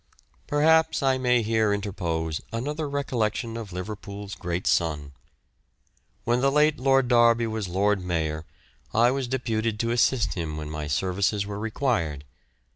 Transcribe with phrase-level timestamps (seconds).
[0.47, 5.11] Perhaps I may here interpose another recollection of Liverpool's great son.
[6.23, 8.43] When the late Lord Derby was Lord Mayor
[8.95, 12.23] I was deputed to assist him when my services were required.